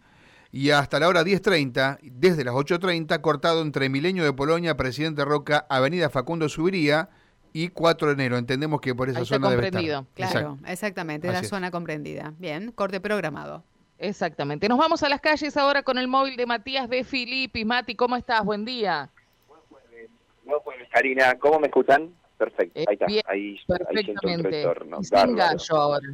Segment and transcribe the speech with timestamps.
[0.51, 5.65] y hasta la hora 10.30, desde las 8.30, cortado entre Milenio de Polonia, Presidente Roca,
[5.69, 7.09] Avenida Facundo Subiría,
[7.53, 8.37] y 4 de enero.
[8.37, 10.05] Entendemos que por esa Ahí zona debe estar.
[10.15, 12.33] Claro, exactamente, la zona comprendida.
[12.39, 13.63] Bien, corte programado.
[13.99, 14.67] Exactamente.
[14.67, 17.63] Nos vamos a las calles ahora con el móvil de Matías de Filippi.
[17.63, 18.43] Mati, ¿cómo estás?
[18.43, 19.09] Buen día.
[20.61, 20.87] Jueves.
[20.91, 22.13] Karina, ¿cómo me escuchan?
[22.37, 24.27] Perfecto, eh, ahí está, bien, ahí, perfectamente.
[24.27, 25.03] ahí un retorno.
[25.03, 26.07] Sin gallo ahora.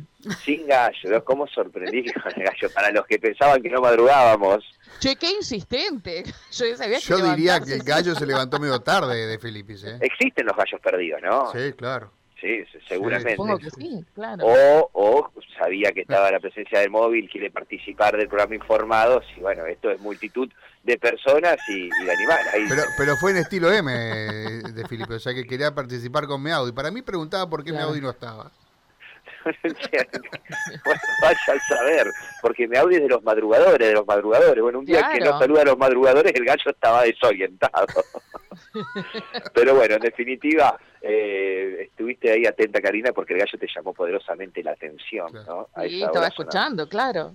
[0.44, 2.70] Sin gallo, ¿cómo sorprendí con el gallo?
[2.74, 4.64] Para los que pensaban que no madrugábamos.
[5.00, 6.24] Che, qué insistente.
[6.52, 9.84] Yo, sabía Yo diría que el gallo se levantó medio tarde de Filipis.
[9.86, 9.98] ¿eh?
[10.02, 11.52] Existen los gallos perdidos, ¿no?
[11.52, 12.12] Sí, claro.
[12.42, 13.36] Sí, seguramente.
[13.62, 14.46] que sí, claro.
[14.46, 19.42] O, o sabía que estaba la presencia del móvil, quiere participar del programa Informados, y
[19.42, 20.50] bueno, esto es multitud
[20.84, 22.48] de personas y, de animales.
[22.70, 26.72] Pero, pero fue en estilo M de Felipe, o sea que quería participar con Meaudi.
[26.72, 27.88] Para mí preguntaba por qué claro.
[27.88, 28.52] Meaudi no estaba.
[29.44, 32.08] bueno, vaya a saber,
[32.42, 34.62] porque me es de los madrugadores, de los madrugadores.
[34.62, 37.88] Bueno, un día que no saluda a los madrugadores, el gallo estaba desorientado.
[39.54, 44.64] Pero bueno, en definitiva, eh, estuviste ahí atenta, Karina, porque el gallo te llamó poderosamente
[44.64, 45.28] la atención.
[45.46, 45.68] ¿no?
[45.86, 47.34] sí, estaba escuchando, claro.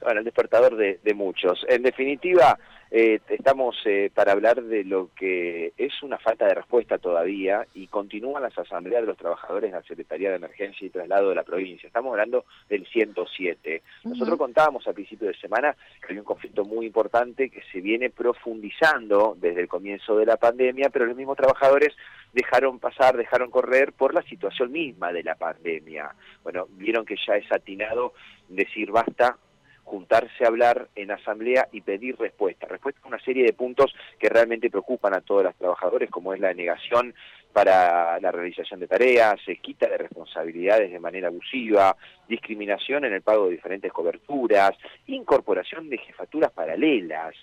[0.00, 1.66] Bueno, el despertador de, de muchos.
[1.68, 2.56] En definitiva,
[2.90, 7.86] eh, estamos eh, para hablar de lo que es una falta de respuesta todavía y
[7.88, 11.42] continúan las asambleas de los trabajadores en la Secretaría de Emergencia y Traslado de la
[11.42, 11.86] provincia.
[11.86, 13.82] Estamos hablando del 107.
[14.04, 18.08] Nosotros contábamos a principio de semana que hay un conflicto muy importante que se viene
[18.08, 21.94] profundizando desde el comienzo de la pandemia, pero los mismos trabajadores
[22.32, 26.14] dejaron pasar, dejaron correr por la situación misma de la pandemia.
[26.42, 28.14] Bueno, vieron que ya es atinado
[28.48, 29.36] decir basta,
[29.88, 32.66] juntarse a hablar en asamblea y pedir respuesta.
[32.66, 36.40] Respuesta a una serie de puntos que realmente preocupan a todos los trabajadores, como es
[36.40, 37.14] la negación
[37.52, 41.96] para la realización de tareas, se quita de responsabilidades de manera abusiva,
[42.28, 44.72] discriminación en el pago de diferentes coberturas,
[45.06, 47.34] incorporación de jefaturas paralelas,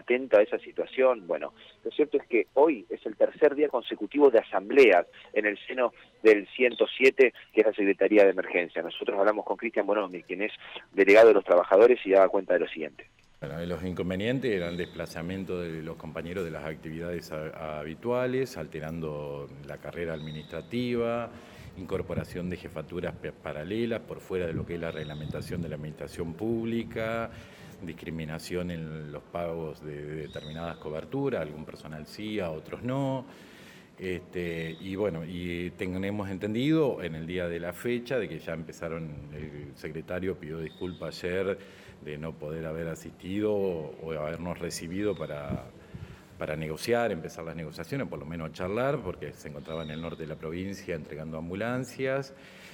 [0.00, 1.26] atento a esa situación.
[1.26, 1.52] Bueno,
[1.84, 5.92] lo cierto es que hoy es el tercer día consecutivo de asambleas en el seno
[6.22, 8.82] del 107, que es la Secretaría de Emergencia.
[8.82, 10.52] Nosotros hablamos con Cristian Bonomi, quien es
[10.92, 13.06] delegado de los trabajadores y daba cuenta de lo siguiente.
[13.40, 19.78] Bueno, los inconvenientes eran el desplazamiento de los compañeros de las actividades habituales, alterando la
[19.78, 21.30] carrera administrativa,
[21.78, 26.34] incorporación de jefaturas paralelas por fuera de lo que es la reglamentación de la administración
[26.34, 27.30] pública,
[27.82, 33.24] discriminación en los pagos de, determinadas coberturas, algún personal sí, a otros no.
[33.98, 38.54] Este, y bueno, y tenemos entendido en el día de la fecha de que ya
[38.54, 41.58] empezaron, el secretario pidió disculpas ayer
[42.02, 45.66] de no poder haber asistido o habernos recibido para,
[46.40, 50.22] para negociar, empezar las negociaciones, por lo menos charlar, porque se encontraba en el norte
[50.22, 52.32] de la provincia entregando ambulancias.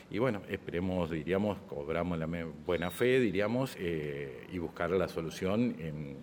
[0.09, 2.29] Y bueno, esperemos, diríamos, cobramos la
[2.65, 6.17] buena fe, diríamos, eh, y buscar la solución en,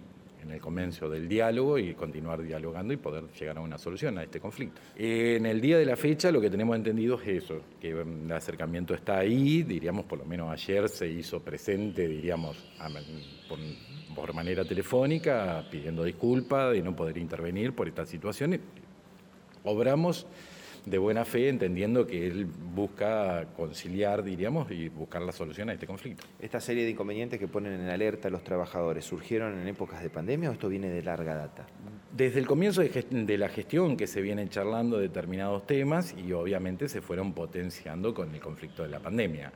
[0.43, 4.23] en el comienzo del diálogo y continuar dialogando y poder llegar a una solución a
[4.23, 4.81] este conflicto.
[4.95, 8.93] En el día de la fecha lo que tenemos entendido es eso, que el acercamiento
[8.93, 12.57] está ahí, diríamos por lo menos ayer se hizo presente, diríamos,
[14.15, 18.59] por, manera telefónica, pidiendo disculpas de no poder intervenir por esta situación.
[19.63, 20.27] Obramos
[20.85, 25.87] de buena fe, entendiendo que él busca conciliar, diríamos, y buscar la solución a este
[25.87, 26.25] conflicto.
[26.39, 30.09] Esta serie de inconvenientes que ponen en alerta a los trabajadores, ¿surgieron en épocas de
[30.09, 31.65] pandemia o esto viene de larga data?
[32.11, 37.01] Desde el comienzo de, la gestión que se vienen charlando determinados temas y obviamente se
[37.01, 39.51] fueron potenciando con el conflicto de la pandemia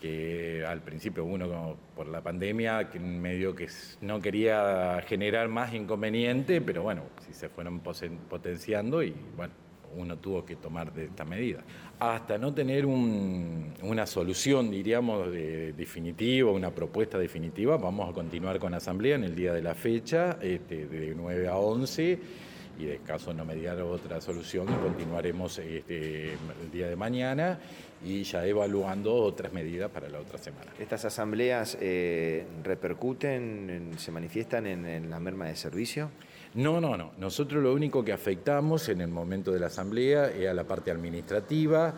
[0.00, 3.68] que al principio uno por la pandemia que medio que
[4.00, 9.54] no quería generar más inconveniente, pero bueno, si se fueron potenciando y bueno,
[9.96, 11.60] uno tuvo que tomar de esta medida.
[11.98, 18.78] Hasta no tener una solución, diríamos, definitiva, una propuesta definitiva, vamos a continuar con la
[18.78, 22.18] asamblea en el día de la fecha, este, de 9 a 11
[22.78, 27.60] y de caso no mediar otra solución, continuaremos este, el día de mañana
[28.04, 30.72] y ya evaluando otras medidas para la otra semana.
[30.80, 36.10] ¿Estas asambleas eh, repercuten, se manifiestan en la merma de servicio?
[36.54, 37.12] No, no, no.
[37.16, 40.90] Nosotros lo único que afectamos en el momento de la asamblea es a la parte
[40.90, 41.94] administrativa,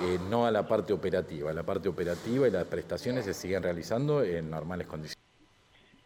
[0.00, 1.52] eh, no a la parte operativa.
[1.52, 5.27] La parte operativa y las prestaciones se siguen realizando en normales condiciones.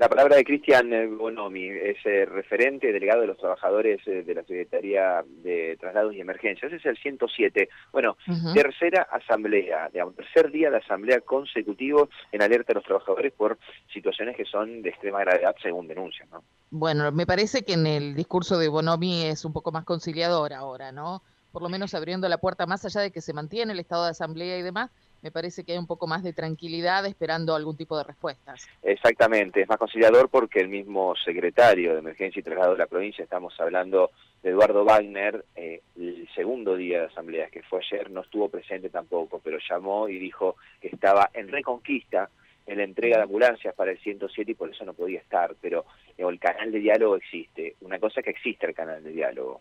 [0.03, 4.43] La palabra de Cristian eh, Bonomi es eh, referente, delegado de los trabajadores de la
[4.43, 6.73] Secretaría de Traslados y Emergencias.
[6.73, 7.69] Ese es el 107.
[7.93, 8.17] Bueno,
[8.53, 13.61] tercera asamblea, digamos, tercer día de asamblea consecutivo en alerta a los trabajadores por
[13.95, 16.43] situaciones que son de extrema gravedad según denuncias, ¿no?
[16.73, 20.91] Bueno, me parece que en el discurso de Bonomi es un poco más conciliador ahora,
[20.91, 21.23] ¿no?
[21.53, 24.11] Por lo menos abriendo la puerta más allá de que se mantiene el estado de
[24.11, 24.91] asamblea y demás,
[25.23, 28.69] me parece que hay un poco más de tranquilidad esperando algún tipo de respuestas.
[28.83, 33.23] Exactamente, es más conciliador porque el mismo secretario de Emergencia y Traslado de la provincia,
[33.23, 34.11] estamos hablando
[34.43, 38.91] de Eduardo Wagner, eh, el segundo día de asamblea, que fue ayer, no estuvo presente
[38.91, 42.29] tampoco, pero llamó y dijo que estaba en reconquista
[42.67, 45.85] en la entrega de ambulancias para el 107 y por eso no podía estar, pero
[46.17, 47.77] el canal de diálogo existe.
[47.81, 49.61] Una cosa es que existe el canal de diálogo.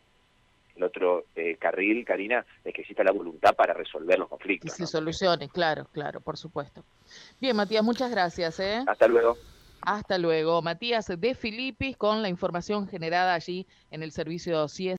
[0.76, 4.74] El otro eh, carril, Karina, es que exista la voluntad para resolver los conflictos.
[4.74, 6.84] Y se solucione, claro, claro, por supuesto.
[7.40, 8.60] Bien, Matías, muchas gracias.
[8.60, 8.84] ¿eh?
[8.88, 9.38] Hasta luego.
[9.82, 10.62] Hasta luego.
[10.62, 14.90] Matías de Filipis con la información generada allí en el servicio CIES.